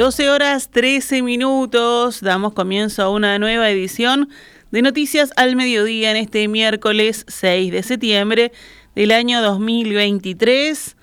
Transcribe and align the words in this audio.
12 0.00 0.30
horas 0.30 0.70
13 0.70 1.20
minutos, 1.20 2.22
damos 2.22 2.54
comienzo 2.54 3.02
a 3.02 3.10
una 3.10 3.38
nueva 3.38 3.68
edición 3.68 4.30
de 4.70 4.80
Noticias 4.80 5.30
al 5.36 5.56
Mediodía 5.56 6.10
en 6.10 6.16
este 6.16 6.48
miércoles 6.48 7.26
6 7.28 7.70
de 7.70 7.82
septiembre 7.82 8.52
del 8.94 9.10
año 9.10 9.42
2023. 9.42 10.96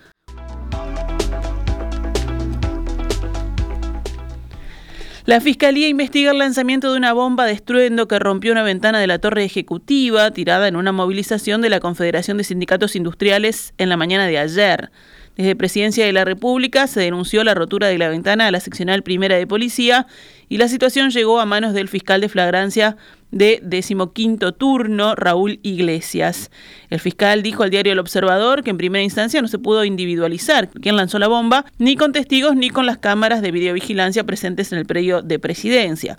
La 5.28 5.42
Fiscalía 5.42 5.90
investiga 5.90 6.32
el 6.32 6.38
lanzamiento 6.38 6.92
de 6.92 6.98
una 6.98 7.12
bomba 7.12 7.46
de 7.46 7.52
estruendo 7.52 8.08
que 8.08 8.18
rompió 8.18 8.54
una 8.54 8.64
ventana 8.64 9.00
de 9.00 9.08
la 9.08 9.20
torre 9.20 9.44
ejecutiva 9.44 10.32
tirada 10.32 10.70
en 10.70 10.78
una 10.78 10.94
movilización 10.94 11.62
de 11.62 11.70
la 11.70 11.82
Confederación 11.82 12.38
de 12.38 12.46
Sindicatos 12.46 12.96
Industriales 12.96 13.74
en 13.78 13.90
la 13.90 13.98
mañana 13.98 14.26
de 14.26 14.38
ayer. 14.40 14.90
Desde 15.38 15.56
Presidencia 15.56 16.04
de 16.04 16.14
la 16.14 16.26
República 16.26 16.88
se 16.88 17.00
denunció 17.00 17.44
la 17.44 17.54
rotura 17.54 17.88
de 17.88 18.00
la 18.00 18.10
ventana 18.10 18.48
a 18.48 18.52
la 18.52 18.60
seccional 18.60 19.04
primera 19.04 19.36
de 19.36 19.46
policía 19.46 20.08
y 20.50 20.58
la 20.58 20.68
situación 20.68 21.12
llegó 21.12 21.40
a 21.40 21.46
manos 21.46 21.74
del 21.74 21.88
fiscal 21.88 22.22
de 22.22 22.30
flagrancia 22.30 22.98
de 23.32 23.60
decimoquinto 23.62 24.54
turno, 24.54 25.16
Raúl 25.16 25.60
Iglesias. 25.64 26.52
El 26.90 27.00
fiscal 27.00 27.44
dijo 27.44 27.64
al 27.64 27.70
diario 27.70 27.94
El 27.94 28.00
Observador 28.00 28.64
que 28.64 28.70
en 28.70 28.78
primera 28.78 29.04
instancia 29.04 29.42
no 29.42 29.48
se 29.48 29.60
pudo 29.60 29.84
individualizar 29.84 30.70
quién 30.70 30.96
lanzó 30.96 31.20
la 31.20 31.28
bomba, 31.28 31.66
ni 31.78 31.96
con 31.96 32.14
testigos 32.14 32.56
ni 32.56 32.70
con 32.70 32.86
las 32.86 32.98
cámaras 32.98 33.42
de 33.42 33.52
videovigilancia 33.52 34.24
presentes 34.24 34.72
en 34.72 34.80
el 34.80 34.86
predio 34.86 35.22
de 35.22 35.40
presidencia. 35.40 36.18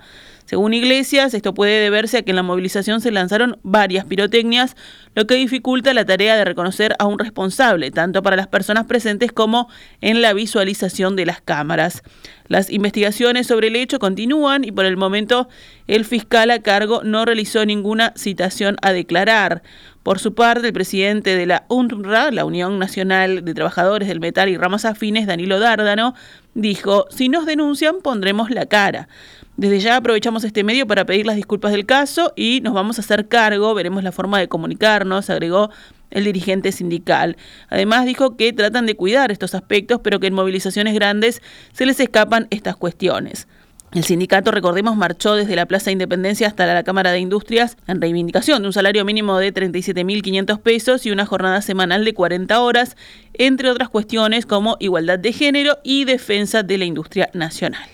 Según 0.49 0.73
Iglesias, 0.73 1.35
esto 1.35 1.53
puede 1.53 1.79
deberse 1.79 2.17
a 2.17 2.21
que 2.23 2.31
en 2.31 2.35
la 2.35 2.41
movilización 2.41 3.01
se 3.01 3.11
lanzaron 3.11 3.59
varias 3.61 4.05
pirotecnias, 4.05 4.75
lo 5.13 5.27
que 5.27 5.35
dificulta 5.35 5.93
la 5.93 6.05
tarea 6.05 6.35
de 6.35 6.43
reconocer 6.43 6.95
a 6.97 7.05
un 7.05 7.19
responsable, 7.19 7.91
tanto 7.91 8.23
para 8.23 8.35
las 8.35 8.47
personas 8.47 8.85
presentes 8.87 9.31
como 9.31 9.69
en 10.01 10.23
la 10.23 10.33
visualización 10.33 11.15
de 11.15 11.27
las 11.27 11.39
cámaras. 11.39 12.01
Las 12.49 12.71
investigaciones 12.71 13.45
sobre 13.45 13.67
el 13.67 13.75
hecho 13.75 13.99
continúan 13.99 14.63
y 14.63 14.71
por 14.71 14.85
el 14.85 14.97
momento 14.97 15.47
el 15.87 16.03
fiscal 16.03 16.49
a 16.49 16.59
cargo 16.59 17.03
no 17.03 17.23
realizó 17.23 17.63
ninguna 17.63 18.11
citación 18.17 18.75
a 18.81 18.91
declarar. 18.91 19.61
Por 20.01 20.17
su 20.17 20.33
parte, 20.33 20.65
el 20.65 20.73
presidente 20.73 21.35
de 21.35 21.45
la 21.45 21.65
UNRWA, 21.69 22.31
la 22.31 22.45
Unión 22.45 22.79
Nacional 22.79 23.45
de 23.45 23.53
Trabajadores 23.53 24.07
del 24.07 24.19
Metal 24.19 24.49
y 24.49 24.57
Ramas 24.57 24.85
Afines, 24.85 25.27
Danilo 25.27 25.59
Dárdano, 25.59 26.15
dijo, 26.55 27.05
si 27.11 27.29
nos 27.29 27.45
denuncian 27.45 28.01
pondremos 28.01 28.49
la 28.49 28.65
cara. 28.65 29.07
Desde 29.55 29.79
ya 29.79 29.97
aprovechamos 29.97 30.43
este 30.43 30.63
medio 30.63 30.87
para 30.87 31.05
pedir 31.05 31.27
las 31.27 31.35
disculpas 31.35 31.71
del 31.71 31.85
caso 31.85 32.33
y 32.35 32.61
nos 32.61 32.73
vamos 32.73 32.97
a 32.97 33.01
hacer 33.01 33.27
cargo, 33.27 33.75
veremos 33.75 34.03
la 34.03 34.11
forma 34.11 34.39
de 34.39 34.47
comunicarnos, 34.47 35.29
agregó 35.29 35.69
el 36.11 36.23
dirigente 36.23 36.71
sindical. 36.71 37.37
Además 37.69 38.05
dijo 38.05 38.35
que 38.35 38.53
tratan 38.53 38.85
de 38.85 38.95
cuidar 38.95 39.31
estos 39.31 39.55
aspectos, 39.55 40.01
pero 40.03 40.19
que 40.19 40.27
en 40.27 40.33
movilizaciones 40.33 40.93
grandes 40.93 41.41
se 41.73 41.85
les 41.85 41.99
escapan 41.99 42.47
estas 42.49 42.75
cuestiones. 42.75 43.47
El 43.91 44.03
sindicato, 44.03 44.51
recordemos, 44.51 44.95
marchó 44.95 45.33
desde 45.33 45.55
la 45.55 45.65
Plaza 45.65 45.89
Independencia 45.89 46.47
hasta 46.47 46.71
la 46.71 46.83
Cámara 46.83 47.11
de 47.11 47.19
Industrias 47.19 47.75
en 47.87 47.99
reivindicación 47.99 48.61
de 48.61 48.67
un 48.67 48.73
salario 48.73 49.03
mínimo 49.03 49.39
de 49.39 49.51
37.500 49.51 50.61
pesos 50.61 51.05
y 51.07 51.11
una 51.11 51.25
jornada 51.25 51.63
semanal 51.63 52.05
de 52.05 52.13
40 52.13 52.59
horas, 52.61 52.95
entre 53.33 53.71
otras 53.71 53.89
cuestiones 53.89 54.45
como 54.45 54.77
igualdad 54.79 55.17
de 55.17 55.33
género 55.33 55.79
y 55.83 56.05
defensa 56.05 56.61
de 56.61 56.77
la 56.77 56.85
industria 56.85 57.31
nacional. 57.33 57.89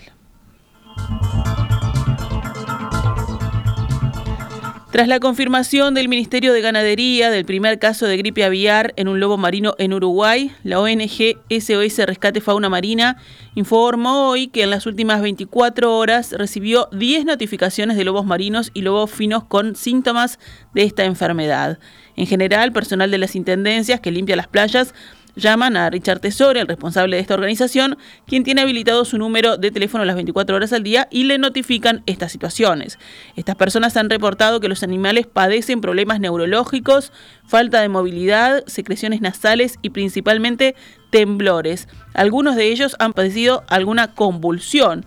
Tras 4.96 5.08
la 5.08 5.20
confirmación 5.20 5.92
del 5.92 6.08
Ministerio 6.08 6.54
de 6.54 6.62
Ganadería 6.62 7.30
del 7.30 7.44
primer 7.44 7.78
caso 7.78 8.06
de 8.06 8.16
gripe 8.16 8.44
aviar 8.44 8.94
en 8.96 9.08
un 9.08 9.20
lobo 9.20 9.36
marino 9.36 9.74
en 9.76 9.92
Uruguay, 9.92 10.52
la 10.64 10.80
ONG 10.80 11.36
SOS 11.50 11.98
Rescate 12.06 12.40
Fauna 12.40 12.70
Marina 12.70 13.18
informó 13.54 14.30
hoy 14.30 14.46
que 14.46 14.62
en 14.62 14.70
las 14.70 14.86
últimas 14.86 15.20
24 15.20 15.94
horas 15.94 16.32
recibió 16.32 16.88
10 16.92 17.26
notificaciones 17.26 17.98
de 17.98 18.04
lobos 18.04 18.24
marinos 18.24 18.70
y 18.72 18.80
lobos 18.80 19.10
finos 19.10 19.44
con 19.44 19.76
síntomas 19.76 20.38
de 20.72 20.84
esta 20.84 21.04
enfermedad. 21.04 21.78
En 22.16 22.26
general, 22.26 22.72
personal 22.72 23.10
de 23.10 23.18
las 23.18 23.36
intendencias 23.36 24.00
que 24.00 24.10
limpia 24.10 24.34
las 24.34 24.48
playas 24.48 24.94
llaman 25.36 25.76
a 25.76 25.88
Richard 25.90 26.20
Tesoro, 26.20 26.58
el 26.58 26.66
responsable 26.66 27.16
de 27.16 27.22
esta 27.22 27.34
organización, 27.34 27.96
quien 28.26 28.42
tiene 28.42 28.62
habilitado 28.62 29.04
su 29.04 29.18
número 29.18 29.56
de 29.56 29.70
teléfono 29.70 30.04
las 30.04 30.16
24 30.16 30.56
horas 30.56 30.72
al 30.72 30.82
día 30.82 31.06
y 31.10 31.24
le 31.24 31.38
notifican 31.38 32.02
estas 32.06 32.32
situaciones. 32.32 32.98
Estas 33.36 33.54
personas 33.54 33.96
han 33.96 34.10
reportado 34.10 34.60
que 34.60 34.68
los 34.68 34.82
animales 34.82 35.26
padecen 35.26 35.80
problemas 35.80 36.18
neurológicos, 36.18 37.12
falta 37.46 37.80
de 37.80 37.88
movilidad, 37.88 38.64
secreciones 38.66 39.20
nasales 39.20 39.78
y 39.82 39.90
principalmente 39.90 40.74
temblores. 41.10 41.86
Algunos 42.14 42.56
de 42.56 42.66
ellos 42.66 42.96
han 42.98 43.12
padecido 43.12 43.64
alguna 43.68 44.14
convulsión. 44.14 45.04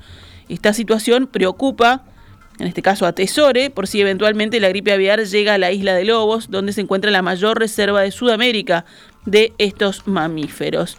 Esta 0.48 0.74
situación 0.74 1.28
preocupa 1.28 2.04
en 2.60 2.68
este 2.68 2.82
caso 2.82 3.06
a 3.06 3.14
Tesore, 3.14 3.70
por 3.70 3.88
si 3.88 4.02
eventualmente 4.02 4.60
la 4.60 4.70
gripe 4.70 4.92
aviar 4.92 5.24
llega 5.24 5.54
a 5.54 5.58
la 5.58 5.72
isla 5.72 5.96
de 5.96 6.04
Lobos, 6.04 6.52
donde 6.52 6.74
se 6.74 6.82
encuentra 6.82 7.10
la 7.10 7.22
mayor 7.22 7.58
reserva 7.58 8.02
de 8.02 8.12
Sudamérica, 8.12 8.86
de 9.26 9.54
estos 9.58 10.08
mamíferos. 10.08 10.98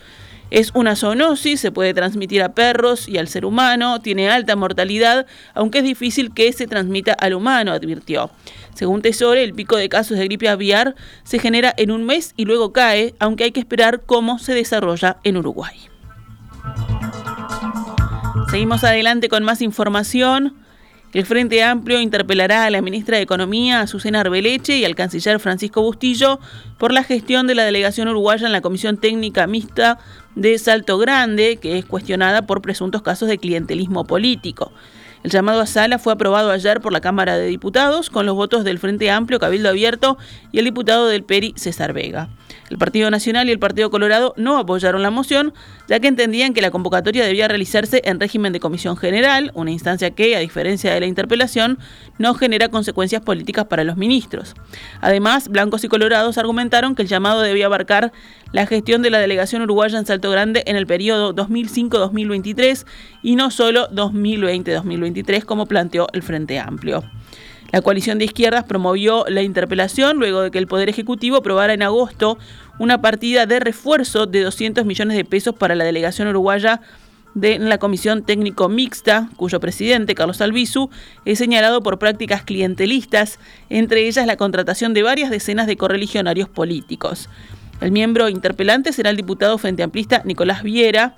Es 0.51 0.73
una 0.75 0.97
zoonosis, 0.97 1.61
se 1.61 1.71
puede 1.71 1.95
transmitir 1.95 2.43
a 2.43 2.55
perros 2.55 3.09
y 3.09 3.19
al 3.19 3.29
ser 3.29 3.45
humano, 3.45 4.01
tiene 4.01 4.31
alta 4.31 4.57
mortalidad, 4.57 5.27
aunque 5.55 5.79
es 5.79 5.85
difícil 5.85 6.35
que 6.35 6.53
se 6.53 6.67
transmita 6.67 7.13
al 7.13 7.35
humano, 7.35 7.73
advirtió. 7.73 8.31
Según 8.75 9.03
Tesore, 9.03 9.45
el 9.45 9.55
pico 9.55 9.77
de 9.77 9.89
casos 9.89 10.19
de 10.19 10.25
gripe 10.25 10.49
aviar 10.49 10.97
se 11.23 11.39
genera 11.39 11.73
en 11.77 11.91
un 11.91 12.05
mes 12.05 12.33
y 12.37 12.47
luego 12.47 12.73
cae, 12.73 13.15
aunque 13.21 13.45
hay 13.45 13.53
que 13.53 13.61
esperar 13.61 14.03
cómo 14.05 14.39
se 14.39 14.55
desarrolla 14.55 15.19
en 15.23 15.37
Uruguay. 15.37 15.77
Seguimos 18.51 18.83
adelante 18.83 19.29
con 19.29 19.45
más 19.45 19.63
información. 19.63 20.57
El 21.13 21.27
Frente 21.27 21.61
Amplio 21.65 22.01
interpelará 22.01 22.65
a 22.65 22.71
la 22.71 22.83
ministra 22.83 23.17
de 23.17 23.25
Economía, 23.25 23.81
Azucena 23.81 24.21
Arbeleche, 24.21 24.79
y 24.79 24.85
al 24.85 24.95
canciller 24.95 25.41
Francisco 25.41 25.83
Bustillo 25.83 26.39
por 26.79 26.93
la 26.93 27.03
gestión 27.03 27.49
de 27.49 27.57
la 27.57 27.65
delegación 27.65 28.07
uruguaya 28.07 28.47
en 28.47 28.53
la 28.53 28.61
Comisión 28.61 28.97
Técnica 28.97 29.49
Mixta 29.49 29.99
de 30.37 30.57
Salto 30.59 30.99
Grande, 30.99 31.59
que 31.61 31.79
es 31.79 31.85
cuestionada 31.85 32.43
por 32.43 32.63
presuntos 32.63 33.03
casos 33.03 33.29
de 33.29 33.39
clientelismo 33.39 34.05
político. 34.05 34.73
El 35.23 35.31
llamado 35.31 35.61
a 35.61 35.67
sala 35.67 35.99
fue 35.99 36.15
aprobado 36.15 36.51
ayer 36.51 36.81
por 36.81 36.95
la 36.95 37.03
Cámara 37.03 37.37
de 37.37 37.47
Diputados 37.47 38.09
con 38.09 38.25
los 38.25 38.35
votos 38.35 38.65
del 38.65 38.79
Frente 38.79 39.11
Amplio, 39.11 39.39
Cabildo 39.39 39.69
Abierto 39.69 40.17
y 40.51 40.61
el 40.61 40.65
diputado 40.65 41.09
del 41.09 41.25
PERI, 41.25 41.53
César 41.57 41.93
Vega. 41.93 42.31
El 42.71 42.79
Partido 42.79 43.11
Nacional 43.11 43.49
y 43.49 43.53
el 43.53 43.59
Partido 43.59 43.91
Colorado 43.91 44.33
no 44.37 44.57
apoyaron 44.57 45.03
la 45.03 45.11
moción, 45.11 45.53
ya 45.89 46.01
que 46.01 46.09
entendían 46.09 46.55
que 46.55 46.63
la 46.63 46.71
convocatoria 46.71 47.25
debía 47.25 47.49
realizarse 47.49 48.01
en 48.05 48.19
régimen 48.19 48.53
de 48.53 48.61
comisión 48.61 48.97
general, 48.97 49.51
una 49.55 49.73
instancia 49.73 50.11
que, 50.13 50.37
a 50.37 50.41
diferencia 50.41 50.95
de 50.95 51.01
la 51.01 51.07
interpelación, 51.07 51.79
no 52.19 52.35
genera 52.35 52.69
consecuencias 52.69 53.23
políticas 53.23 53.67
para 53.67 53.85
los 53.85 53.97
ministros. 53.97 54.55
Además, 55.01 55.49
blancos 55.49 55.85
y 55.85 55.89
colorados 55.89 56.39
argumentaron 56.39 56.95
que 56.95 57.03
el 57.03 57.09
llamado 57.09 57.43
debía 57.43 57.67
abarcar 57.67 58.13
la 58.53 58.67
gestión 58.67 59.03
de 59.03 59.11
la 59.11 59.19
delegación 59.19 59.63
uruguaya 59.63 59.99
en 59.99 60.07
Salto 60.07 60.31
Grande 60.31 60.63
en 60.67 60.77
el 60.77 60.87
periodo 60.87 61.35
2005-2023 61.35 62.87
y 63.23 63.37
no 63.37 63.51
solo 63.51 63.89
2020-2023 63.91 65.10
como 65.47 65.67
planteó 65.67 66.07
el 66.13 66.23
Frente 66.23 66.59
Amplio. 66.59 67.05
La 67.73 67.83
coalición 67.83 68.19
de 68.19 68.25
izquierdas 68.25 68.65
promovió 68.65 69.25
la 69.29 69.43
interpelación 69.43 70.19
luego 70.19 70.41
de 70.43 70.51
que 70.51 70.59
el 70.59 70.67
Poder 70.67 70.89
Ejecutivo 70.89 71.37
aprobara 71.37 71.73
en 71.73 71.83
agosto 71.83 72.37
una 72.79 73.01
partida 73.01 73.47
de 73.47 73.61
refuerzo 73.61 74.27
de 74.27 74.43
200 74.43 74.85
millones 74.85 75.17
de 75.17 75.25
pesos 75.25 75.55
para 75.55 75.77
la 75.77 75.85
delegación 75.85 76.29
uruguaya 76.29 76.81
de 77.35 77.59
la 77.61 77.79
Comisión 77.79 78.25
Técnico 78.25 78.69
Mixta, 78.69 79.29
cuyo 79.37 79.61
presidente, 79.61 80.17
Carlos 80.17 80.41
Albizu, 80.41 80.91
es 81.25 81.39
señalado 81.39 81.81
por 81.81 81.99
prácticas 81.99 82.43
clientelistas, 82.43 83.39
entre 83.69 84.09
ellas 84.09 84.27
la 84.27 84.37
contratación 84.37 84.93
de 84.95 85.05
varias 85.05 85.31
decenas 85.31 85.69
de 85.69 85.77
correligionarios 85.77 86.49
políticos. 86.49 87.29
El 87.81 87.93
miembro 87.93 88.29
interpelante 88.29 88.93
será 88.93 89.11
el 89.11 89.17
diputado 89.17 89.59
frente 89.59 89.83
amplista 89.85 90.23
Nicolás 90.25 90.63
Viera, 90.65 91.15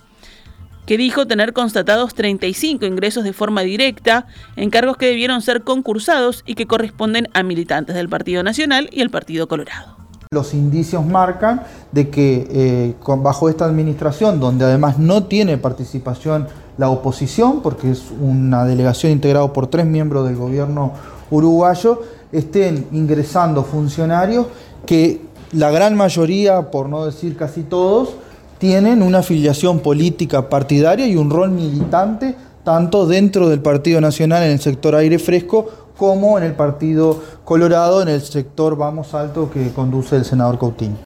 que 0.87 0.97
dijo 0.97 1.27
tener 1.27 1.53
constatados 1.53 2.15
35 2.15 2.85
ingresos 2.85 3.25
de 3.25 3.33
forma 3.33 3.63
directa 3.63 4.27
en 4.57 4.71
cargos 4.71 4.97
que 4.97 5.07
debieron 5.07 5.43
ser 5.43 5.63
concursados 5.63 6.43
y 6.47 6.55
que 6.55 6.67
corresponden 6.67 7.29
a 7.35 7.43
militantes 7.43 7.95
del 7.95 8.09
Partido 8.09 8.43
Nacional 8.43 8.89
y 8.93 9.01
el 9.01 9.11
Partido 9.11 9.49
Colorado. 9.49 9.97
Los 10.31 10.55
indicios 10.55 11.05
marcan 11.05 11.63
de 11.93 12.09
que 12.09 12.47
eh, 12.51 12.95
bajo 13.19 13.49
esta 13.51 13.67
administración, 13.67 14.41
donde 14.41 14.65
además 14.65 14.99
no 14.99 15.25
tiene 15.25 15.59
participación 15.59 16.49
la 16.79 16.89
oposición, 16.89 17.61
porque 17.61 17.91
es 17.91 18.05
una 18.19 18.65
delegación 18.65 19.13
integrada 19.13 19.53
por 19.53 19.67
tres 19.67 19.85
miembros 19.85 20.27
del 20.27 20.37
gobierno 20.37 20.93
uruguayo, 21.31 22.01
estén 22.33 22.87
ingresando 22.93 23.63
funcionarios 23.63 24.47
que 24.87 25.21
la 25.53 25.71
gran 25.71 25.97
mayoría, 25.97 26.71
por 26.71 26.89
no 26.89 27.05
decir 27.05 27.37
casi 27.37 27.63
todos, 27.63 28.15
tienen 28.63 29.03
una 29.03 29.19
afiliación 29.19 29.81
política 29.81 30.49
partidaria 30.49 31.05
y 31.09 31.17
un 31.17 31.31
rol 31.31 31.51
militante 31.51 32.37
tanto 32.63 33.09
dentro 33.09 33.49
del 33.49 33.59
Partido 33.59 34.01
Nacional 34.01 34.45
en 34.45 34.53
el 34.53 34.61
sector 34.61 34.95
aire 34.95 35.19
fresco 35.19 35.69
como 35.97 36.39
en 36.39 36.45
el 36.45 36.53
Partido 36.53 37.21
Colorado 37.45 38.03
en 38.03 38.09
el 38.09 38.21
sector 38.21 38.77
Vamos 38.77 39.15
Alto 39.15 39.51
que 39.51 39.73
conduce 39.73 40.15
el 40.15 40.25
senador 40.25 40.61
Coutinho. 40.61 40.99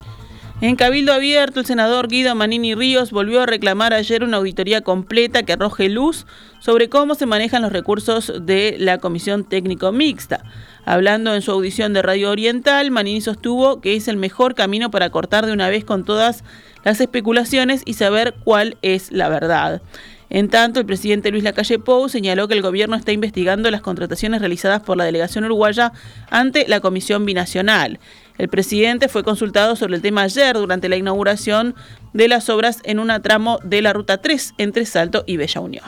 En 0.63 0.75
Cabildo 0.75 1.13
Abierto, 1.13 1.61
el 1.61 1.67
senador 1.67 2.09
Guido 2.09 2.35
Manini 2.35 2.75
Ríos 2.75 3.11
volvió 3.11 3.43
a 3.43 3.47
reclamar 3.47 3.93
ayer 3.93 4.25
una 4.25 4.39
auditoría 4.39 4.81
completa 4.81 5.43
que 5.43 5.53
arroje 5.53 5.91
luz 5.91 6.27
sobre 6.61 6.89
cómo 6.89 7.15
se 7.15 7.27
manejan 7.27 7.61
los 7.61 7.73
recursos 7.73 8.33
de 8.41 8.77
la 8.79 8.97
Comisión 8.97 9.45
Técnico 9.45 9.93
Mixta. 9.93 10.45
Hablando 10.87 11.35
en 11.35 11.43
su 11.43 11.53
audición 11.53 11.93
de 11.93 12.01
Radio 12.01 12.31
Oriental, 12.31 12.91
Manini 12.91 13.21
sostuvo 13.21 13.83
que 13.83 13.97
es 13.97 14.09
el 14.09 14.17
mejor 14.17 14.55
camino 14.55 14.91
para 14.91 15.11
cortar 15.11 15.45
de 15.45 15.53
una 15.53 15.69
vez 15.69 15.85
con 15.85 16.07
todas 16.07 16.43
las 16.85 17.03
especulaciones 17.03 17.83
y 17.85 17.93
saber 17.93 18.35
cuál 18.43 18.79
es 18.81 19.13
la 19.13 19.29
verdad. 19.29 19.83
En 20.29 20.49
tanto, 20.49 20.81
el 20.81 20.87
presidente 20.87 21.31
Luis 21.31 21.45
Lacalle 21.45 21.79
Pou 21.79 22.09
señaló 22.09 22.49
que 22.49 22.55
el 22.55 22.63
gobierno 22.63 22.97
está 22.97 23.13
investigando 23.13 23.71
las 23.71 23.81
contrataciones 23.81 24.41
realizadas 24.41 24.83
por 24.83 24.97
la 24.97 25.05
delegación 25.05 25.45
uruguaya 25.45 25.93
ante 26.31 26.67
la 26.67 26.81
Comisión 26.81 27.25
Binacional. 27.25 28.01
El 28.39 28.49
presidente 28.49 29.09
fue 29.09 29.25
consultado 29.25 29.77
sobre 29.77 29.97
el 29.97 30.03
tema 30.03 30.23
ayer 30.23 30.57
durante 30.57 30.89
la 30.89 30.97
inauguración 30.97 31.75
de 32.13 32.29
las 32.29 32.49
obras 32.51 32.81
en 32.85 32.99
un 32.99 33.11
tramo 33.23 33.59
de 33.63 33.83
la 33.83 33.93
Ruta 33.93 34.19
3 34.19 34.55
entre 34.59 34.85
Salto 34.85 35.25
y 35.27 35.37
Bella 35.37 35.61
Unión. 35.61 35.85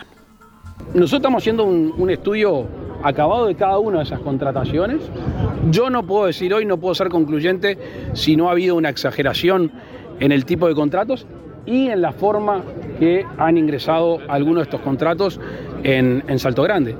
Nosotros 0.94 1.14
estamos 1.14 1.42
haciendo 1.42 1.64
un, 1.64 2.10
estudio 2.10 2.66
acabado 3.02 3.46
de 3.46 3.54
cada 3.54 3.78
una 3.78 3.98
de 3.98 4.04
esas 4.04 4.20
contrataciones. 4.20 5.02
Yo 5.70 5.90
no 5.90 6.04
puedo 6.06 6.26
decir 6.26 6.54
hoy, 6.54 6.64
no 6.64 6.78
puedo 6.78 6.94
ser 6.94 7.10
concluyente 7.10 7.76
si 8.14 8.36
no 8.36 8.48
ha 8.48 8.52
habido 8.52 8.74
una 8.76 8.88
exageración 8.88 9.70
en 10.20 10.32
el 10.32 10.46
tipo 10.46 10.66
de 10.66 10.74
contratos 10.74 11.26
y 11.66 11.88
en 11.88 12.00
la 12.00 12.12
forma 12.12 12.62
que 12.98 13.26
han 13.36 13.58
ingresado 13.58 14.20
algunos 14.28 14.56
de 14.56 14.62
estos 14.62 14.80
contratos 14.80 15.38
en 15.82 16.38
Salto 16.38 16.62
Grande. 16.62 16.96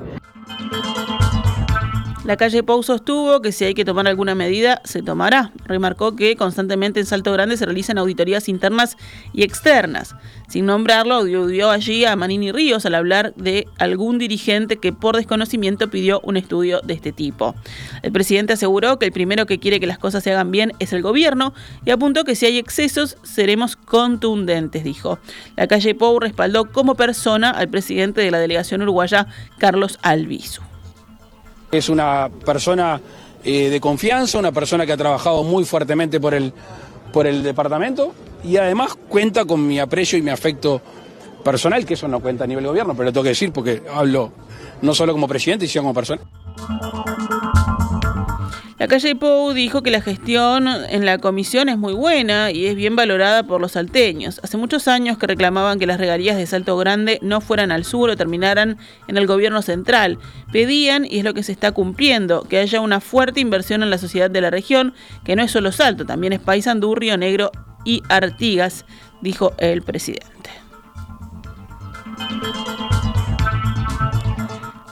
La 2.29 2.37
calle 2.37 2.63
Pou 2.63 2.83
sostuvo 2.83 3.41
que 3.41 3.53
si 3.53 3.65
hay 3.65 3.73
que 3.73 3.87
tomar 3.87 4.07
alguna 4.07 4.35
medida, 4.35 4.83
se 4.85 5.01
tomará. 5.01 5.51
Remarcó 5.65 6.15
que 6.15 6.37
constantemente 6.37 7.01
en 7.01 7.07
Salto 7.07 7.33
Grande 7.33 7.57
se 7.57 7.65
realizan 7.65 7.97
auditorías 7.97 8.51
internas 8.51 8.99
y 9.33 9.45
externas. 9.45 10.15
Sin 10.47 10.67
nombrarlo, 10.67 11.15
audió 11.15 11.71
allí 11.71 12.05
a 12.05 12.17
Manini 12.17 12.53
Ríos 12.53 12.85
al 12.85 12.97
hablar 12.97 13.33
de 13.37 13.67
algún 13.79 14.19
dirigente 14.19 14.77
que 14.77 14.93
por 14.93 15.17
desconocimiento 15.17 15.89
pidió 15.89 16.21
un 16.23 16.37
estudio 16.37 16.83
de 16.83 16.93
este 16.93 17.13
tipo. 17.13 17.55
El 18.03 18.13
presidente 18.13 18.53
aseguró 18.53 18.99
que 18.99 19.07
el 19.07 19.13
primero 19.13 19.47
que 19.47 19.59
quiere 19.59 19.81
que 19.81 19.87
las 19.87 19.97
cosas 19.97 20.23
se 20.23 20.31
hagan 20.31 20.51
bien 20.51 20.75
es 20.81 20.93
el 20.93 21.01
gobierno 21.01 21.55
y 21.87 21.93
apuntó 21.93 22.25
que 22.25 22.35
si 22.35 22.45
hay 22.45 22.59
excesos 22.59 23.17
seremos 23.23 23.75
contundentes, 23.75 24.85
dijo. 24.85 25.19
La 25.57 25.67
calle 25.67 25.95
Pou 25.95 26.21
respaldó 26.21 26.71
como 26.71 26.95
persona 26.95 27.49
al 27.49 27.69
presidente 27.69 28.21
de 28.21 28.31
la 28.31 28.39
delegación 28.39 28.83
uruguaya, 28.83 29.29
Carlos 29.57 29.99
Albizu. 30.03 30.68
Es 31.71 31.89
una 31.89 32.29
persona 32.45 33.01
eh, 33.45 33.71
de 33.71 33.81
confianza, 33.81 34.39
una 34.39 34.53
persona 34.53 34.87
que 34.87 34.93
ha 34.93 34.97
trabajado 34.97 35.43
muy 35.45 35.65
fuertemente 35.65 36.21
por 36.21 36.35
el, 36.35 36.53
por 37.13 37.27
el 37.27 37.43
departamento 37.43 38.13
y 38.45 38.57
además 38.57 38.95
cuenta 39.09 39.45
con 39.45 39.67
mi 39.67 39.79
aprecio 39.79 40.19
y 40.19 40.23
mi 40.23 40.31
afecto 40.31 40.81
personal, 41.45 41.85
que 41.85 41.95
eso 41.95 42.09
no 42.09 42.21
cuenta 42.21 42.45
a 42.45 42.47
nivel 42.47 42.67
gobierno, 42.67 42.95
pero 42.95 43.05
lo 43.05 43.13
tengo 43.13 43.25
que 43.25 43.31
decir 43.31 43.53
porque 43.53 43.83
hablo 43.95 44.33
no 44.83 44.95
solo 44.95 45.13
como 45.13 45.29
presidente, 45.29 45.67
sino 45.67 45.83
como 45.83 45.95
persona. 45.95 46.23
La 48.79 48.87
calle 48.87 49.17
Pou 49.17 49.53
dijo 49.55 49.83
que 49.83 49.91
la 49.91 50.01
gestión 50.01 50.69
en 50.69 51.05
la 51.05 51.19
comisión 51.19 51.69
es 51.69 51.77
muy 51.77 51.95
buena 51.95 52.53
y 52.53 52.67
es 52.67 52.77
bien 52.77 52.95
valorada 52.95 53.43
por 53.43 53.61
los 53.61 53.73
salteños. 53.73 54.39
Hace 54.45 54.57
muchos 54.57 54.87
años 54.87 55.19
que 55.19 55.27
reclamaban 55.27 55.81
que 55.81 55.87
las 55.89 55.99
regalías 55.99 56.37
de 56.37 56.47
Salto 56.47 56.77
Grande 56.77 57.19
no 57.21 57.41
fueran 57.41 57.73
al 57.73 57.85
sur 57.85 58.09
o 58.09 58.17
terminaran 58.17 58.79
en 59.09 59.17
el 59.17 59.27
gobierno 59.27 59.63
central. 59.63 60.21
Pedían, 60.53 61.05
y 61.05 61.19
es 61.19 61.25
lo 61.25 61.35
que 61.35 61.43
se 61.43 61.51
está 61.51 61.73
cumpliendo, 61.73 62.43
que 62.43 62.59
haya 62.59 62.81
una 62.81 63.01
fuerte 63.01 63.41
inversión 63.41 63.83
en 63.83 63.91
la 63.91 63.99
sociedad 63.99 64.31
de 64.31 64.43
la 64.43 64.51
región, 64.51 64.95
que 65.25 65.35
no 65.35 65.43
es 65.43 65.51
solo 65.51 65.73
Salto, 65.73 66.07
también 66.07 66.33
es 66.33 66.39
Paysandú, 66.39 66.95
Río 66.95 67.17
Negro 67.17 67.51
y 67.85 68.05
Artigas, 68.09 68.85
dijo 69.21 69.55
el 69.59 69.83
presidente. 69.83 70.51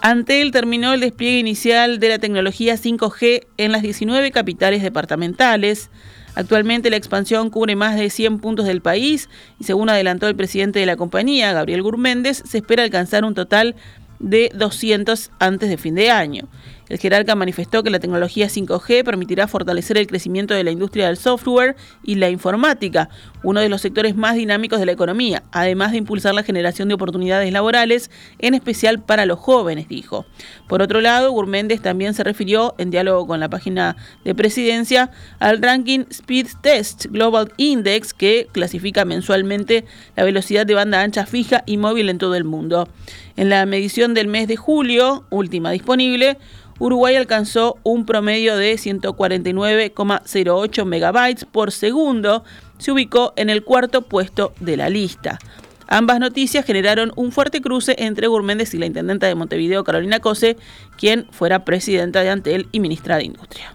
Antel 0.08 0.52
terminó 0.52 0.94
el 0.94 1.00
despliegue 1.00 1.40
inicial 1.40 1.98
de 1.98 2.10
la 2.10 2.20
tecnología 2.20 2.76
5G 2.76 3.44
en 3.56 3.72
las 3.72 3.82
19 3.82 4.30
capitales 4.30 4.80
departamentales. 4.80 5.90
Actualmente 6.36 6.90
la 6.90 6.96
expansión 6.96 7.50
cubre 7.50 7.74
más 7.74 7.96
de 7.96 8.08
100 8.08 8.38
puntos 8.38 8.66
del 8.66 8.82
país 8.82 9.28
y 9.58 9.64
según 9.64 9.90
adelantó 9.90 10.28
el 10.28 10.36
presidente 10.36 10.78
de 10.78 10.86
la 10.86 10.94
compañía, 10.94 11.52
Gabriel 11.52 11.82
Gurméndez, 11.82 12.40
se 12.46 12.58
espera 12.58 12.84
alcanzar 12.84 13.24
un 13.24 13.34
total 13.34 13.74
de 13.74 14.05
200 14.18 15.30
antes 15.38 15.68
de 15.68 15.76
fin 15.76 15.94
de 15.94 16.10
año. 16.10 16.48
El 16.88 16.98
jerarca 16.98 17.34
manifestó 17.34 17.82
que 17.82 17.90
la 17.90 17.98
tecnología 17.98 18.46
5G 18.46 19.02
permitirá 19.02 19.48
fortalecer 19.48 19.98
el 19.98 20.06
crecimiento 20.06 20.54
de 20.54 20.62
la 20.62 20.70
industria 20.70 21.06
del 21.06 21.16
software 21.16 21.74
y 22.04 22.14
la 22.14 22.30
informática, 22.30 23.08
uno 23.42 23.60
de 23.60 23.68
los 23.68 23.80
sectores 23.80 24.14
más 24.14 24.36
dinámicos 24.36 24.78
de 24.78 24.86
la 24.86 24.92
economía, 24.92 25.42
además 25.50 25.90
de 25.90 25.98
impulsar 25.98 26.34
la 26.34 26.44
generación 26.44 26.86
de 26.86 26.94
oportunidades 26.94 27.52
laborales, 27.52 28.10
en 28.38 28.54
especial 28.54 29.02
para 29.02 29.26
los 29.26 29.40
jóvenes, 29.40 29.88
dijo. 29.88 30.26
Por 30.68 30.80
otro 30.80 31.00
lado, 31.00 31.32
Gurméndez 31.32 31.82
también 31.82 32.14
se 32.14 32.22
refirió, 32.22 32.74
en 32.78 32.90
diálogo 32.90 33.26
con 33.26 33.40
la 33.40 33.48
página 33.48 33.96
de 34.24 34.34
presidencia, 34.36 35.10
al 35.40 35.60
ranking 35.60 36.04
Speed 36.10 36.46
Test 36.60 37.06
Global 37.06 37.52
Index, 37.56 38.14
que 38.14 38.46
clasifica 38.52 39.04
mensualmente 39.04 39.84
la 40.14 40.22
velocidad 40.22 40.66
de 40.66 40.74
banda 40.74 41.02
ancha 41.02 41.26
fija 41.26 41.64
y 41.66 41.78
móvil 41.78 42.08
en 42.10 42.18
todo 42.18 42.36
el 42.36 42.44
mundo. 42.44 42.88
En 43.36 43.50
la 43.50 43.66
medición 43.66 44.14
del 44.14 44.28
mes 44.28 44.48
de 44.48 44.56
julio, 44.56 45.26
última 45.30 45.70
disponible, 45.70 46.38
Uruguay 46.78 47.16
alcanzó 47.16 47.78
un 47.82 48.06
promedio 48.06 48.56
de 48.56 48.74
149,08 48.74 50.84
megabytes 50.84 51.44
por 51.44 51.72
segundo, 51.72 52.44
se 52.78 52.92
ubicó 52.92 53.32
en 53.36 53.50
el 53.50 53.64
cuarto 53.64 54.02
puesto 54.02 54.52
de 54.60 54.76
la 54.76 54.88
lista. 54.88 55.40
Ambas 55.88 56.18
noticias 56.18 56.64
generaron 56.64 57.12
un 57.14 57.30
fuerte 57.30 57.60
cruce 57.60 57.94
entre 57.98 58.26
Gurméndez 58.26 58.74
y 58.74 58.78
la 58.78 58.86
intendenta 58.86 59.26
de 59.26 59.34
Montevideo, 59.34 59.84
Carolina 59.84 60.20
Cose, 60.20 60.56
quien 60.98 61.26
fuera 61.30 61.64
presidenta 61.64 62.22
de 62.22 62.30
Antel 62.30 62.68
y 62.72 62.80
ministra 62.80 63.18
de 63.18 63.24
Industria. 63.24 63.72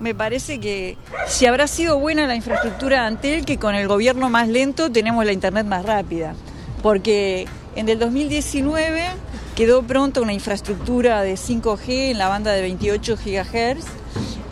Me 0.00 0.14
parece 0.14 0.60
que 0.60 0.96
si 1.26 1.46
habrá 1.46 1.66
sido 1.66 1.98
buena 1.98 2.26
la 2.26 2.36
infraestructura 2.36 3.00
de 3.00 3.06
Antel, 3.08 3.44
que 3.44 3.58
con 3.58 3.74
el 3.74 3.88
gobierno 3.88 4.30
más 4.30 4.48
lento 4.48 4.90
tenemos 4.90 5.24
la 5.24 5.32
internet 5.32 5.66
más 5.66 5.84
rápida. 5.84 6.34
Porque 6.82 7.46
en 7.76 7.88
el 7.88 7.98
2019 7.98 9.10
Quedó 9.58 9.82
pronto 9.82 10.22
una 10.22 10.32
infraestructura 10.32 11.22
de 11.22 11.34
5G 11.34 12.12
en 12.12 12.18
la 12.18 12.28
banda 12.28 12.52
de 12.52 12.62
28 12.62 13.16
GHz 13.16 13.86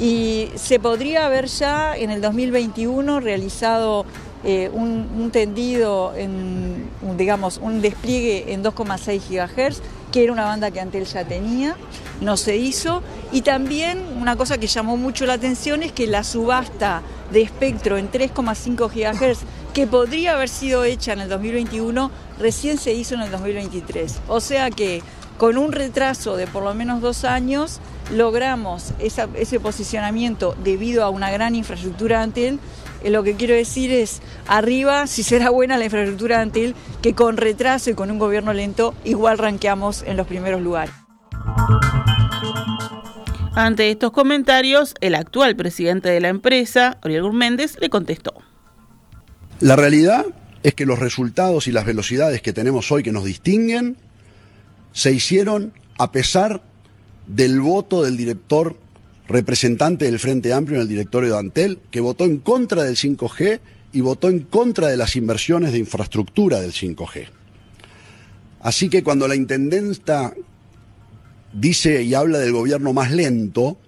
y 0.01 0.49
se 0.57 0.81
podría 0.81 1.27
haber 1.27 1.47
ya 1.47 1.97
en 1.97 2.11
el 2.11 2.21
2021 2.21 3.21
realizado 3.21 4.05
eh, 4.43 4.69
un, 4.73 5.31
tendido, 5.31 6.13
en, 6.17 6.91
digamos, 7.17 7.59
un 7.63 7.83
despliegue 7.83 8.53
en 8.53 8.65
2,6 8.65 9.21
GHz, 9.31 9.81
que 10.11 10.25
era 10.25 10.33
una 10.33 10.45
banda 10.45 10.73
que 10.73 10.81
Antel 10.81 11.05
ya 11.05 11.25
tenía, 11.25 11.77
no 12.21 12.37
se 12.37 12.57
hizo. 12.57 13.01
Y 13.31 13.43
también 13.43 14.03
una 14.21 14.35
cosa 14.35 14.59
que 14.59 14.67
llamó 14.67 14.97
mucho 14.97 15.25
la 15.25 15.35
atención 15.35 15.85
es 15.85 15.93
que 15.93 16.09
la 16.09 16.25
subasta 16.25 17.03
de 17.31 17.43
espectro 17.43 17.97
en 17.97 18.11
3,5 18.11 18.91
GHz 18.91 19.39
que 19.77 19.87
podría 19.87 20.33
haber 20.33 20.49
sido 20.49 20.85
hecha 20.85 21.13
en 21.13 21.21
el 21.21 21.29
2021, 21.29 22.11
recién 22.39 22.79
se 22.79 22.95
hizo 22.95 23.15
en 23.15 23.21
el 23.21 23.31
2023. 23.31 24.21
O 24.27 24.41
sea 24.41 24.71
que 24.71 25.03
con 25.37 25.59
un 25.59 25.71
retraso 25.71 26.35
de 26.35 26.47
por 26.47 26.63
lo 26.63 26.75
menos 26.75 27.03
dos 27.03 27.27
años, 27.27 27.81
logramos 28.11 28.95
ese 28.99 29.61
posicionamiento 29.61 30.57
debido 30.65 31.05
a 31.05 31.11
una 31.11 31.31
gran 31.31 31.55
infraestructura 31.55 32.23
Antel. 32.23 32.59
Eh, 33.05 33.11
lo 33.11 33.23
que 33.23 33.35
quiero 33.35 33.55
decir 33.55 33.93
es, 33.93 34.23
arriba, 34.47 35.07
si 35.07 35.23
será 35.23 35.51
buena 35.51 35.77
la 35.77 35.85
infraestructura 35.85 36.41
Antel, 36.41 36.75
que 37.03 37.15
con 37.15 37.37
retraso 37.37 37.91
y 37.91 37.95
con 37.95 38.11
un 38.11 38.19
gobierno 38.19 38.55
lento, 38.55 38.95
igual 39.05 39.37
ranqueamos 39.37 40.05
en 40.05 40.17
los 40.17 40.27
primeros 40.27 40.63
lugares. 40.63 40.95
Ante 43.55 43.91
estos 43.91 44.11
comentarios, 44.11 44.95
el 45.03 45.15
actual 45.15 45.55
presidente 45.55 46.09
de 46.09 46.23
la 46.23 46.29
empresa, 46.29 46.97
Oriol 47.03 47.25
Gurméndez, 47.25 47.77
le 47.79 47.91
contestó. 47.91 48.33
La 49.61 49.75
realidad 49.75 50.27
es 50.63 50.75
que 50.75 50.85
los 50.85 50.99
resultados 50.99 51.67
y 51.67 51.73
las 51.73 51.87
velocidades 51.87 52.43
que 52.43 52.53
tenemos 52.53 52.93
hoy 52.93 53.03
que 53.03 53.13
nos 53.13 53.25
distinguen 53.25 53.97
se 54.93 55.13
hicieron 55.13 55.73
a 55.99 56.13
pesar 56.13 56.63
del 57.27 57.61
voto 57.61 58.03
del 58.03 58.17
director 58.19 58.77
representante 59.29 60.05
del 60.05 60.19
Frente 60.19 60.53
Amplio 60.53 60.77
en 60.77 60.83
el 60.83 60.89
directorio 60.89 61.33
de 61.33 61.39
Antel, 61.39 61.79
que 61.91 62.01
votó 62.01 62.25
en 62.25 62.39
contra 62.39 62.85
del 62.85 62.97
5G 62.97 63.61
y 63.93 64.01
votó 64.03 64.29
en 64.29 64.41
contra 64.41 64.89
de 64.89 64.97
las 64.99 65.17
inversiones 65.17 65.73
de 65.73 65.79
infraestructura 65.79 66.61
del 66.61 66.73
5G. 66.73 67.29
Así 68.61 68.91
que 68.91 69.03
cuando 69.03 69.27
la 69.27 69.37
intendenta 69.37 70.35
dice 71.53 72.03
y 72.03 72.15
habla 72.15 72.39
del 72.39 72.53
gobierno 72.53 72.93
más 72.93 73.11
lento, 73.11 73.79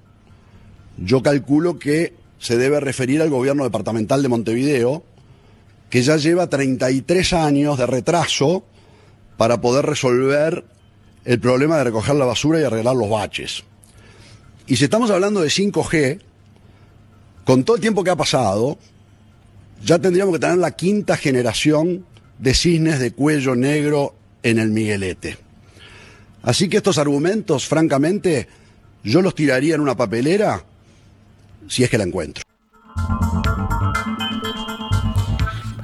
yo 0.97 1.23
calculo 1.23 1.79
que 1.79 2.15
se 2.39 2.57
debe 2.57 2.81
referir 2.81 3.21
al 3.21 3.31
gobierno 3.31 3.65
departamental 3.65 4.23
de 4.23 4.29
Montevideo, 4.29 5.05
que 5.91 6.03
ya 6.03 6.17
lleva 6.17 6.49
33 6.49 7.33
años 7.33 7.79
de 7.79 7.87
retraso 7.87 8.65
para 9.37 9.61
poder 9.61 9.87
resolver 9.87 10.65
el 11.25 11.41
problema 11.41 11.79
de 11.79 11.85
recoger 11.85 12.17
la 12.17 12.25
basura 12.25 12.61
y 12.61 12.65
arreglar 12.65 12.97
los 12.97 13.09
baches. 13.09 13.65
Y 14.67 14.77
si 14.77 14.85
estamos 14.85 15.11
hablando 15.11 15.41
de 15.41 15.49
5G, 15.49 16.21
con 17.45 17.65
todo 17.65 17.77
el 17.77 17.81
tiempo 17.81 18.05
que 18.05 18.11
ha 18.11 18.17
pasado, 18.17 18.79
ya 19.83 19.99
tendríamos 19.99 20.35
que 20.35 20.41
tener 20.41 20.59
la 20.59 20.73
quinta 20.73 21.17
generación 21.17 22.05
de 22.39 22.55
cisnes 22.55 22.99
de 22.99 23.13
cuello 23.13 23.55
negro 23.55 24.15
en 24.43 24.59
el 24.59 24.71
Miguelete. 24.71 25.39
Así 26.43 26.69
que 26.69 26.79
estos 26.79 26.99
argumentos, 26.99 27.67
francamente, 27.67 28.49
yo 29.03 29.23
los 29.23 29.35
tiraría 29.35 29.75
en 29.75 29.81
una 29.81 29.97
papelera 29.97 30.65
si 31.69 31.85
es 31.85 31.91
que 31.91 31.99
la 31.99 32.05
encuentro. 32.05 32.45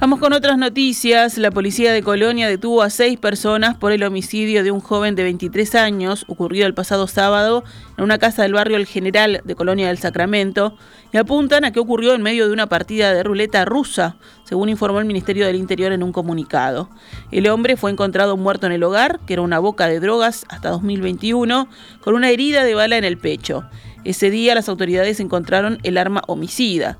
Vamos 0.05 0.19
con 0.19 0.33
otras 0.33 0.59
noticias. 0.59 1.39
La 1.39 1.49
policía 1.49 1.91
de 1.91 2.03
Colonia 2.03 2.47
detuvo 2.47 2.83
a 2.83 2.91
seis 2.91 3.17
personas 3.17 3.75
por 3.75 3.91
el 3.91 4.03
homicidio 4.03 4.63
de 4.63 4.69
un 4.69 4.79
joven 4.79 5.15
de 5.15 5.23
23 5.23 5.73
años 5.73 6.25
ocurrido 6.27 6.67
el 6.67 6.75
pasado 6.75 7.07
sábado 7.07 7.63
en 7.97 8.03
una 8.03 8.19
casa 8.19 8.43
del 8.43 8.53
barrio 8.53 8.77
El 8.77 8.85
General 8.85 9.41
de 9.43 9.55
Colonia 9.55 9.87
del 9.87 9.97
Sacramento 9.97 10.77
y 11.11 11.17
apuntan 11.17 11.65
a 11.65 11.71
que 11.71 11.79
ocurrió 11.79 12.13
en 12.13 12.21
medio 12.21 12.45
de 12.45 12.53
una 12.53 12.67
partida 12.67 13.15
de 13.15 13.23
ruleta 13.23 13.65
rusa, 13.65 14.17
según 14.43 14.69
informó 14.69 14.99
el 14.99 15.05
Ministerio 15.05 15.47
del 15.47 15.55
Interior 15.55 15.91
en 15.91 16.03
un 16.03 16.11
comunicado. 16.11 16.87
El 17.31 17.47
hombre 17.47 17.75
fue 17.75 17.89
encontrado 17.89 18.37
muerto 18.37 18.67
en 18.67 18.73
el 18.73 18.83
hogar, 18.83 19.21
que 19.25 19.33
era 19.33 19.41
una 19.41 19.57
boca 19.57 19.87
de 19.87 19.99
drogas 19.99 20.45
hasta 20.49 20.69
2021, 20.69 21.67
con 22.01 22.13
una 22.13 22.29
herida 22.29 22.63
de 22.63 22.75
bala 22.75 22.97
en 22.97 23.05
el 23.05 23.17
pecho. 23.17 23.65
Ese 24.03 24.29
día 24.29 24.53
las 24.53 24.69
autoridades 24.69 25.19
encontraron 25.19 25.79
el 25.81 25.97
arma 25.97 26.21
homicida. 26.27 26.99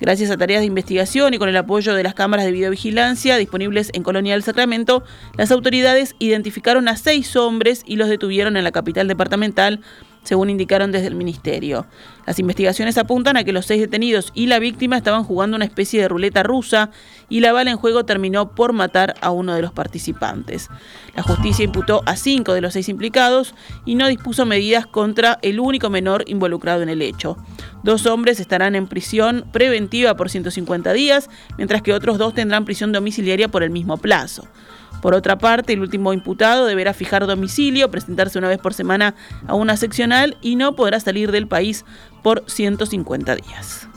Gracias 0.00 0.30
a 0.30 0.36
tareas 0.36 0.60
de 0.60 0.66
investigación 0.66 1.34
y 1.34 1.38
con 1.38 1.48
el 1.48 1.56
apoyo 1.56 1.94
de 1.94 2.04
las 2.04 2.14
cámaras 2.14 2.46
de 2.46 2.52
videovigilancia 2.52 3.36
disponibles 3.36 3.90
en 3.94 4.04
Colonia 4.04 4.34
del 4.34 4.44
Sacramento, 4.44 5.02
las 5.36 5.50
autoridades 5.50 6.14
identificaron 6.20 6.86
a 6.86 6.96
seis 6.96 7.34
hombres 7.34 7.82
y 7.84 7.96
los 7.96 8.08
detuvieron 8.08 8.56
en 8.56 8.62
la 8.62 8.70
capital 8.70 9.08
departamental 9.08 9.80
según 10.22 10.50
indicaron 10.50 10.92
desde 10.92 11.06
el 11.06 11.14
ministerio. 11.14 11.86
Las 12.26 12.38
investigaciones 12.38 12.98
apuntan 12.98 13.36
a 13.36 13.44
que 13.44 13.52
los 13.52 13.66
seis 13.66 13.80
detenidos 13.80 14.32
y 14.34 14.46
la 14.46 14.58
víctima 14.58 14.96
estaban 14.96 15.24
jugando 15.24 15.56
una 15.56 15.64
especie 15.64 16.02
de 16.02 16.08
ruleta 16.08 16.42
rusa 16.42 16.90
y 17.30 17.40
la 17.40 17.52
bala 17.52 17.70
en 17.70 17.78
juego 17.78 18.04
terminó 18.04 18.50
por 18.54 18.72
matar 18.72 19.14
a 19.20 19.30
uno 19.30 19.54
de 19.54 19.62
los 19.62 19.72
participantes. 19.72 20.68
La 21.16 21.22
justicia 21.22 21.64
imputó 21.64 22.02
a 22.06 22.16
cinco 22.16 22.52
de 22.52 22.60
los 22.60 22.74
seis 22.74 22.88
implicados 22.88 23.54
y 23.84 23.94
no 23.94 24.08
dispuso 24.08 24.44
medidas 24.44 24.86
contra 24.86 25.38
el 25.42 25.60
único 25.60 25.90
menor 25.90 26.24
involucrado 26.26 26.82
en 26.82 26.90
el 26.90 27.02
hecho. 27.02 27.38
Dos 27.82 28.06
hombres 28.06 28.40
estarán 28.40 28.74
en 28.74 28.88
prisión 28.88 29.46
preventiva 29.52 30.16
por 30.16 30.30
150 30.30 30.92
días, 30.92 31.30
mientras 31.56 31.80
que 31.82 31.94
otros 31.94 32.18
dos 32.18 32.34
tendrán 32.34 32.64
prisión 32.64 32.92
domiciliaria 32.92 33.48
por 33.48 33.62
el 33.62 33.70
mismo 33.70 33.96
plazo. 33.96 34.46
Por 35.00 35.14
otra 35.14 35.38
parte, 35.38 35.72
el 35.72 35.80
último 35.80 36.12
imputado 36.12 36.66
deberá 36.66 36.92
fijar 36.94 37.26
domicilio, 37.26 37.90
presentarse 37.90 38.38
una 38.38 38.48
vez 38.48 38.58
por 38.58 38.74
semana 38.74 39.14
a 39.46 39.54
una 39.54 39.76
seccional 39.76 40.36
y 40.42 40.56
no 40.56 40.74
podrá 40.74 41.00
salir 41.00 41.30
del 41.30 41.46
país 41.46 41.84
por 42.22 42.44
150 42.46 43.36
días. 43.36 43.88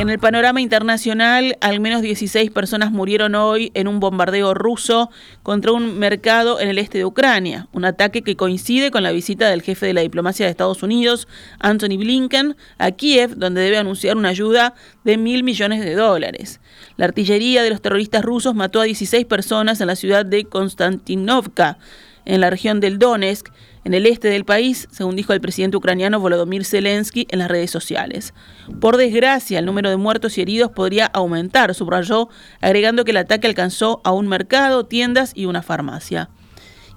En 0.00 0.08
el 0.08 0.18
panorama 0.18 0.62
internacional, 0.62 1.58
al 1.60 1.78
menos 1.78 2.00
16 2.00 2.50
personas 2.52 2.90
murieron 2.90 3.34
hoy 3.34 3.70
en 3.74 3.86
un 3.86 4.00
bombardeo 4.00 4.54
ruso 4.54 5.10
contra 5.42 5.72
un 5.72 5.98
mercado 5.98 6.58
en 6.58 6.70
el 6.70 6.78
este 6.78 6.96
de 6.96 7.04
Ucrania, 7.04 7.68
un 7.74 7.84
ataque 7.84 8.22
que 8.22 8.34
coincide 8.34 8.90
con 8.90 9.02
la 9.02 9.12
visita 9.12 9.50
del 9.50 9.60
jefe 9.60 9.84
de 9.84 9.92
la 9.92 10.00
diplomacia 10.00 10.46
de 10.46 10.50
Estados 10.52 10.82
Unidos, 10.82 11.28
Anthony 11.58 11.98
Blinken, 11.98 12.56
a 12.78 12.92
Kiev, 12.92 13.36
donde 13.36 13.60
debe 13.60 13.76
anunciar 13.76 14.16
una 14.16 14.30
ayuda 14.30 14.72
de 15.04 15.18
mil 15.18 15.44
millones 15.44 15.84
de 15.84 15.94
dólares. 15.94 16.62
La 16.96 17.04
artillería 17.04 17.62
de 17.62 17.68
los 17.68 17.82
terroristas 17.82 18.24
rusos 18.24 18.54
mató 18.54 18.80
a 18.80 18.84
16 18.84 19.26
personas 19.26 19.82
en 19.82 19.88
la 19.88 19.96
ciudad 19.96 20.24
de 20.24 20.46
Konstantinovka, 20.46 21.76
en 22.24 22.40
la 22.40 22.48
región 22.48 22.80
del 22.80 22.98
Donetsk, 22.98 23.48
en 23.84 23.94
el 23.94 24.06
este 24.06 24.28
del 24.28 24.44
país, 24.44 24.88
según 24.90 25.16
dijo 25.16 25.32
el 25.32 25.40
presidente 25.40 25.76
ucraniano 25.76 26.20
Volodymyr 26.20 26.64
Zelensky 26.64 27.26
en 27.30 27.38
las 27.38 27.48
redes 27.48 27.70
sociales. 27.70 28.34
Por 28.80 28.96
desgracia, 28.96 29.58
el 29.58 29.66
número 29.66 29.90
de 29.90 29.96
muertos 29.96 30.38
y 30.38 30.42
heridos 30.42 30.72
podría 30.72 31.06
aumentar, 31.06 31.74
subrayó, 31.74 32.28
agregando 32.60 33.04
que 33.04 33.12
el 33.12 33.18
ataque 33.18 33.46
alcanzó 33.46 34.00
a 34.04 34.12
un 34.12 34.28
mercado, 34.28 34.84
tiendas 34.84 35.32
y 35.34 35.46
una 35.46 35.62
farmacia. 35.62 36.30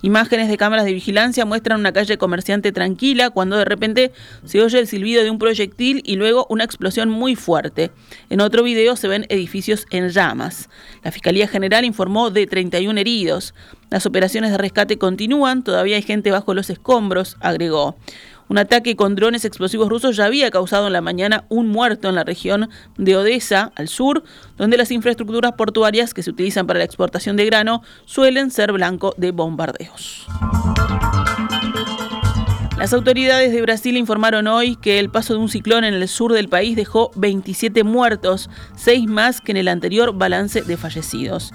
Imágenes 0.03 0.49
de 0.49 0.57
cámaras 0.57 0.83
de 0.83 0.91
vigilancia 0.91 1.45
muestran 1.45 1.79
una 1.79 1.93
calle 1.93 2.17
comerciante 2.17 2.73
tranquila 2.73 3.29
cuando 3.29 3.55
de 3.55 3.63
repente 3.63 4.11
se 4.43 4.61
oye 4.61 4.77
el 4.77 4.85
silbido 4.85 5.23
de 5.23 5.29
un 5.29 5.39
proyectil 5.39 6.01
y 6.03 6.17
luego 6.17 6.45
una 6.49 6.65
explosión 6.65 7.09
muy 7.09 7.37
fuerte. 7.37 7.89
En 8.29 8.41
otro 8.41 8.63
video 8.63 8.97
se 8.97 9.07
ven 9.07 9.25
edificios 9.29 9.85
en 9.91 10.09
llamas. 10.09 10.67
La 11.03 11.13
Fiscalía 11.13 11.47
General 11.47 11.85
informó 11.85 12.31
de 12.31 12.45
31 12.47 12.99
heridos. 12.99 13.53
Las 13.89 14.05
operaciones 14.05 14.51
de 14.51 14.57
rescate 14.57 14.97
continúan, 14.97 15.63
todavía 15.63 15.95
hay 15.95 16.01
gente 16.01 16.31
bajo 16.31 16.53
los 16.53 16.69
escombros, 16.69 17.37
agregó. 17.39 17.95
Un 18.53 18.59
ataque 18.59 18.95
con 18.95 19.15
drones 19.15 19.45
explosivos 19.45 19.89
rusos 19.89 20.15
ya 20.15 20.25
había 20.25 20.51
causado 20.51 20.85
en 20.85 20.93
la 20.93 21.01
mañana 21.01 21.45
un 21.49 21.69
muerto 21.69 22.07
en 22.07 22.13
la 22.13 22.23
región 22.23 22.69
de 22.99 23.17
Odessa, 23.17 23.71
al 23.75 23.87
sur, 23.87 24.23
donde 24.57 24.77
las 24.77 24.91
infraestructuras 24.91 25.53
portuarias 25.53 26.13
que 26.13 26.21
se 26.21 26.29
utilizan 26.29 26.67
para 26.67 26.77
la 26.77 26.85
exportación 26.85 27.35
de 27.35 27.47
grano 27.47 27.81
suelen 28.05 28.51
ser 28.51 28.71
blanco 28.71 29.15
de 29.17 29.31
bombardeos. 29.31 30.27
Las 32.77 32.93
autoridades 32.93 33.51
de 33.51 33.61
Brasil 33.63 33.97
informaron 33.97 34.45
hoy 34.45 34.75
que 34.75 34.99
el 34.99 35.09
paso 35.09 35.33
de 35.33 35.39
un 35.39 35.49
ciclón 35.49 35.83
en 35.83 35.95
el 35.95 36.07
sur 36.07 36.31
del 36.31 36.47
país 36.47 36.75
dejó 36.75 37.09
27 37.15 37.83
muertos, 37.83 38.51
seis 38.75 39.07
más 39.07 39.41
que 39.41 39.53
en 39.53 39.57
el 39.57 39.67
anterior 39.67 40.13
balance 40.13 40.61
de 40.61 40.77
fallecidos. 40.77 41.53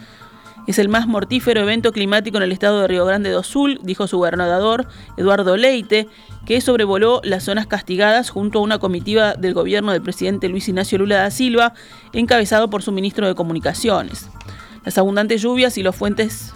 Es 0.68 0.78
el 0.78 0.90
más 0.90 1.06
mortífero 1.06 1.62
evento 1.62 1.92
climático 1.92 2.37
en 2.37 2.42
el 2.42 2.52
estado 2.52 2.82
de 2.82 2.88
Río 2.88 3.06
Grande 3.06 3.30
do 3.30 3.42
Sul, 3.42 3.80
dijo 3.82 4.06
su 4.06 4.18
gobernador 4.18 4.87
Eduardo 5.16 5.56
Leite, 5.56 6.08
que 6.44 6.60
sobrevoló 6.60 7.22
las 7.25 7.44
zonas 7.44 7.66
castigadas 7.66 8.28
junto 8.28 8.58
a 8.58 8.62
una 8.62 8.78
comitiva 8.78 9.32
del 9.32 9.54
gobierno 9.54 9.92
del 9.92 10.02
presidente 10.02 10.46
Luis 10.50 10.68
Ignacio 10.68 10.98
Lula 10.98 11.16
da 11.16 11.30
Silva, 11.30 11.72
encabezado 12.12 12.68
por 12.68 12.82
su 12.82 12.92
ministro 12.92 13.26
de 13.26 13.34
Comunicaciones. 13.34 14.28
Las 14.84 14.98
abundantes 14.98 15.40
lluvias 15.40 15.78
y 15.78 15.82
los 15.82 15.96
fuertes 15.96 16.52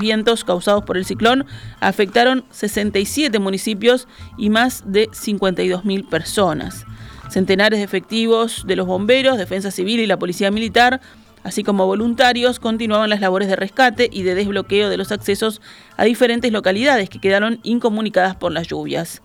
vientos 0.00 0.42
causados 0.42 0.82
por 0.82 0.96
el 0.96 1.04
ciclón 1.04 1.46
afectaron 1.78 2.44
67 2.50 3.38
municipios 3.38 4.08
y 4.36 4.50
más 4.50 4.82
de 4.90 5.08
52.000 5.10 6.08
personas. 6.08 6.84
Centenares 7.30 7.78
de 7.78 7.84
efectivos 7.84 8.64
de 8.66 8.74
los 8.74 8.88
bomberos, 8.88 9.38
defensa 9.38 9.70
civil 9.70 10.00
y 10.00 10.06
la 10.06 10.18
policía 10.18 10.50
militar 10.50 11.00
así 11.46 11.62
como 11.62 11.86
voluntarios, 11.86 12.58
continuaban 12.58 13.08
las 13.08 13.20
labores 13.20 13.46
de 13.46 13.54
rescate 13.54 14.10
y 14.12 14.24
de 14.24 14.34
desbloqueo 14.34 14.88
de 14.88 14.96
los 14.96 15.12
accesos 15.12 15.60
a 15.96 16.02
diferentes 16.02 16.50
localidades 16.50 17.08
que 17.08 17.20
quedaron 17.20 17.60
incomunicadas 17.62 18.34
por 18.34 18.50
las 18.50 18.66
lluvias. 18.66 19.22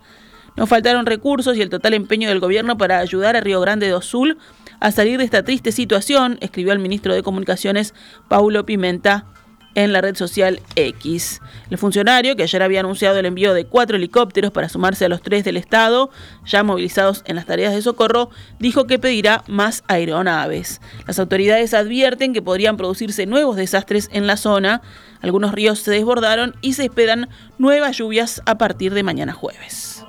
No 0.56 0.68
faltaron 0.68 1.04
recursos 1.04 1.56
y 1.56 1.62
el 1.62 1.68
total 1.68 1.94
empeño 1.94 2.28
del 2.28 2.38
gobierno 2.38 2.78
para 2.78 3.00
ayudar 3.00 3.34
a 3.34 3.40
Río 3.40 3.60
Grande 3.60 3.88
do 3.88 4.00
Sul 4.02 4.38
a 4.78 4.92
salir 4.92 5.18
de 5.18 5.24
esta 5.24 5.42
triste 5.42 5.72
situación, 5.72 6.38
escribió 6.40 6.72
el 6.72 6.78
ministro 6.78 7.12
de 7.12 7.24
Comunicaciones 7.24 7.92
Paulo 8.28 8.64
Pimenta 8.64 9.26
en 9.74 9.92
la 9.92 10.00
red 10.00 10.16
social 10.16 10.60
X. 10.76 11.40
El 11.70 11.78
funcionario, 11.78 12.36
que 12.36 12.42
ayer 12.42 12.62
había 12.62 12.80
anunciado 12.80 13.18
el 13.18 13.26
envío 13.26 13.54
de 13.54 13.64
cuatro 13.64 13.96
helicópteros 13.96 14.50
para 14.50 14.68
sumarse 14.68 15.04
a 15.04 15.08
los 15.08 15.22
tres 15.22 15.44
del 15.44 15.56
Estado, 15.56 16.10
ya 16.44 16.62
movilizados 16.62 17.22
en 17.26 17.36
las 17.36 17.46
tareas 17.46 17.74
de 17.74 17.82
socorro, 17.82 18.30
dijo 18.58 18.86
que 18.86 18.98
pedirá 18.98 19.42
más 19.46 19.84
aeronaves. 19.88 20.80
Las 21.06 21.18
autoridades 21.18 21.74
advierten 21.74 22.32
que 22.32 22.42
podrían 22.42 22.76
producirse 22.76 23.26
nuevos 23.26 23.56
desastres 23.56 24.08
en 24.12 24.26
la 24.26 24.36
zona. 24.36 24.82
Algunos 25.20 25.52
ríos 25.52 25.78
se 25.78 25.90
desbordaron 25.92 26.54
y 26.60 26.74
se 26.74 26.84
esperan 26.84 27.28
nuevas 27.58 27.96
lluvias 27.96 28.42
a 28.46 28.58
partir 28.58 28.92
de 28.94 29.02
mañana 29.02 29.32
jueves. 29.32 30.04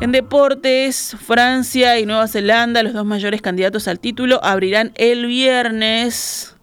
En 0.00 0.12
deportes, 0.12 1.16
Francia 1.24 1.98
y 1.98 2.04
Nueva 2.04 2.28
Zelanda, 2.28 2.82
los 2.82 2.92
dos 2.92 3.06
mayores 3.06 3.40
candidatos 3.40 3.88
al 3.88 4.00
título, 4.00 4.38
abrirán 4.44 4.92
el 4.96 5.24
viernes 5.24 6.53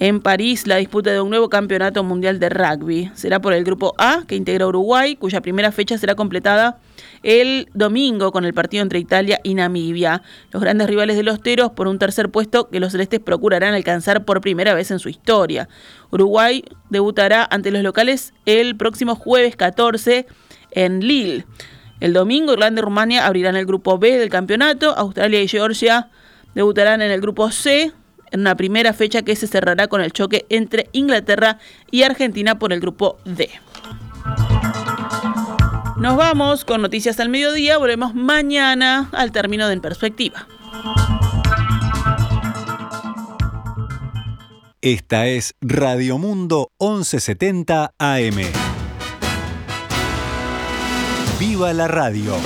en 0.00 0.20
París 0.20 0.66
la 0.66 0.76
disputa 0.76 1.10
de 1.10 1.20
un 1.20 1.30
nuevo 1.30 1.48
campeonato 1.48 2.04
mundial 2.04 2.38
de 2.38 2.48
rugby. 2.48 3.10
Será 3.14 3.40
por 3.40 3.52
el 3.52 3.64
grupo 3.64 3.94
A, 3.98 4.22
que 4.26 4.36
integra 4.36 4.66
Uruguay, 4.66 5.16
cuya 5.16 5.40
primera 5.40 5.72
fecha 5.72 5.98
será 5.98 6.14
completada 6.14 6.78
el 7.22 7.68
domingo 7.74 8.30
con 8.30 8.44
el 8.44 8.54
partido 8.54 8.82
entre 8.82 9.00
Italia 9.00 9.40
y 9.42 9.54
Namibia. 9.54 10.22
Los 10.52 10.62
grandes 10.62 10.88
rivales 10.88 11.16
de 11.16 11.24
los 11.24 11.42
Teros 11.42 11.72
por 11.72 11.88
un 11.88 11.98
tercer 11.98 12.30
puesto 12.30 12.68
que 12.68 12.80
los 12.80 12.92
celestes 12.92 13.20
procurarán 13.20 13.74
alcanzar 13.74 14.24
por 14.24 14.40
primera 14.40 14.74
vez 14.74 14.90
en 14.90 15.00
su 15.00 15.08
historia. 15.08 15.68
Uruguay 16.10 16.64
debutará 16.90 17.46
ante 17.50 17.70
los 17.70 17.82
locales 17.82 18.34
el 18.46 18.76
próximo 18.76 19.16
jueves 19.16 19.56
14 19.56 20.26
en 20.70 21.00
Lille. 21.00 21.44
El 22.00 22.12
domingo 22.12 22.52
Irlanda 22.52 22.80
y 22.80 22.84
Rumania 22.84 23.26
abrirán 23.26 23.56
el 23.56 23.66
grupo 23.66 23.98
B 23.98 24.16
del 24.16 24.28
campeonato. 24.28 24.96
Australia 24.96 25.42
y 25.42 25.48
Georgia 25.48 26.10
debutarán 26.54 27.02
en 27.02 27.10
el 27.10 27.20
grupo 27.20 27.50
C 27.50 27.92
en 28.30 28.40
una 28.40 28.56
primera 28.56 28.92
fecha 28.92 29.22
que 29.22 29.36
se 29.36 29.46
cerrará 29.46 29.88
con 29.88 30.00
el 30.00 30.12
choque 30.12 30.46
entre 30.48 30.88
Inglaterra 30.92 31.58
y 31.90 32.02
Argentina 32.02 32.58
por 32.58 32.72
el 32.72 32.80
grupo 32.80 33.18
D. 33.24 33.50
Nos 35.96 36.16
vamos 36.16 36.64
con 36.64 36.80
noticias 36.80 37.18
al 37.18 37.28
mediodía, 37.28 37.76
volvemos 37.76 38.14
mañana 38.14 39.08
al 39.12 39.32
término 39.32 39.66
de 39.66 39.74
En 39.74 39.80
Perspectiva. 39.80 40.46
Esta 44.80 45.26
es 45.26 45.56
Radio 45.60 46.18
Mundo 46.18 46.70
1170 46.78 47.94
AM. 47.98 48.36
¡Viva 51.40 51.72
la 51.72 51.88
radio! 51.88 52.36